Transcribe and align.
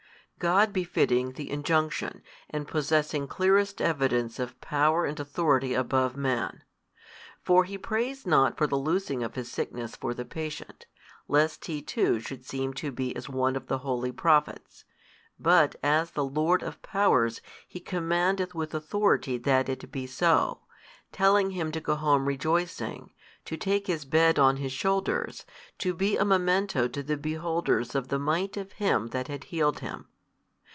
God 0.49 0.73
befitting 0.73 1.33
the 1.33 1.51
injunction, 1.51 2.23
and 2.49 2.67
possessing 2.67 3.27
clearest 3.27 3.79
evidence 3.79 4.39
of 4.39 4.59
power 4.59 5.05
and 5.05 5.19
authority 5.19 5.75
above 5.75 6.17
man. 6.17 6.63
For 7.43 7.63
He 7.63 7.77
prays 7.77 8.25
not 8.25 8.57
for 8.57 8.65
the 8.65 8.75
loosing 8.75 9.21
of 9.21 9.35
his 9.35 9.51
sickness 9.51 9.95
for 9.95 10.15
the 10.15 10.25
patient, 10.25 10.87
lest 11.27 11.65
He 11.65 11.79
too 11.83 12.19
should 12.19 12.43
seem 12.43 12.73
to 12.73 12.91
be 12.91 13.15
as 13.15 13.29
one 13.29 13.55
of 13.55 13.67
the 13.67 13.77
holy 13.85 14.11
Prophets, 14.11 14.83
but 15.37 15.75
as 15.83 16.09
the 16.09 16.25
Lord 16.25 16.63
of 16.63 16.81
Powers 16.81 17.39
He 17.67 17.79
commandeth 17.79 18.55
with 18.55 18.73
authority 18.73 19.37
that 19.37 19.69
it 19.69 19.91
be 19.91 20.07
so, 20.07 20.61
telling 21.11 21.51
him 21.51 21.71
to 21.71 21.79
go 21.79 21.93
home 21.93 22.27
rejoicing, 22.27 23.11
to 23.45 23.57
take 23.57 23.85
his 23.85 24.05
bed 24.05 24.39
on 24.39 24.57
his 24.57 24.71
shoulders, 24.71 25.45
to 25.77 25.93
be 25.93 26.17
a 26.17 26.25
memento 26.25 26.87
to 26.87 27.03
the 27.03 27.15
beholders 27.15 27.93
of 27.93 28.07
the 28.07 28.17
might 28.17 28.57
of 28.57 28.71
Him 28.71 29.09
That 29.09 29.27
had 29.27 29.43
healed 29.43 29.81
him. 29.81 30.07